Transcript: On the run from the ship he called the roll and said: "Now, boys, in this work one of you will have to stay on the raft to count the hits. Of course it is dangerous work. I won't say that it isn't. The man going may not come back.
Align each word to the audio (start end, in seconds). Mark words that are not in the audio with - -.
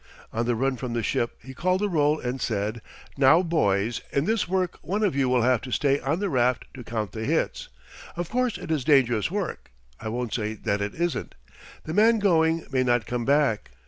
On 0.33 0.47
the 0.47 0.55
run 0.55 0.77
from 0.77 0.93
the 0.93 1.03
ship 1.03 1.37
he 1.43 1.53
called 1.53 1.79
the 1.79 1.87
roll 1.87 2.19
and 2.19 2.41
said: 2.41 2.81
"Now, 3.17 3.43
boys, 3.43 4.01
in 4.11 4.25
this 4.25 4.47
work 4.47 4.79
one 4.81 5.03
of 5.03 5.15
you 5.15 5.29
will 5.29 5.43
have 5.43 5.61
to 5.61 5.71
stay 5.71 5.99
on 5.99 6.17
the 6.17 6.27
raft 6.27 6.65
to 6.73 6.83
count 6.83 7.11
the 7.11 7.23
hits. 7.23 7.69
Of 8.15 8.27
course 8.27 8.57
it 8.57 8.71
is 8.71 8.83
dangerous 8.83 9.29
work. 9.29 9.69
I 9.99 10.09
won't 10.09 10.33
say 10.33 10.55
that 10.55 10.81
it 10.81 10.95
isn't. 10.95 11.35
The 11.83 11.93
man 11.93 12.17
going 12.17 12.65
may 12.71 12.81
not 12.81 13.05
come 13.05 13.25
back. 13.25 13.69